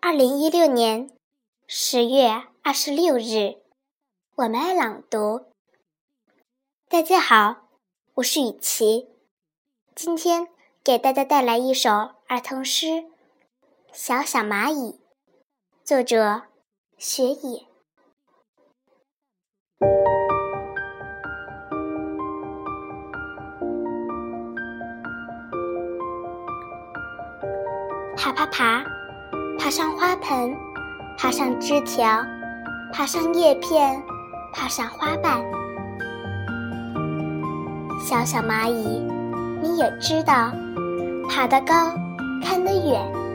[0.00, 1.10] 二零一六年
[1.66, 3.56] 十月二十六日，
[4.36, 5.46] 我们爱朗读。
[6.88, 7.68] 大家好，
[8.14, 9.08] 我是雨琪，
[9.94, 10.48] 今天
[10.84, 11.90] 给大家带来一首
[12.28, 12.86] 儿童诗
[13.92, 14.92] 《小小蚂蚁》，
[15.82, 16.42] 作者
[16.98, 17.66] 雪野。
[28.16, 28.84] 爬爬爬，
[29.58, 30.56] 爬上花盆，
[31.16, 32.24] 爬上枝条，
[32.92, 34.00] 爬上叶片，
[34.52, 35.42] 爬上花瓣。
[37.98, 39.02] 小小蚂蚁，
[39.60, 40.52] 你也知道，
[41.28, 41.92] 爬得高，
[42.44, 43.25] 看得远。